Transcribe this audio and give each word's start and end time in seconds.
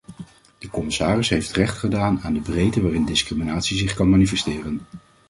De 0.57 0.69
commissaris 0.69 1.29
heeft 1.29 1.51
recht 1.51 1.77
gedaan 1.77 2.21
aan 2.21 2.33
de 2.33 2.39
breedte 2.41 2.81
waarin 2.81 3.05
discriminatie 3.05 3.77
zich 3.77 3.93
kan 3.93 4.09
manifesteren. 4.09 4.81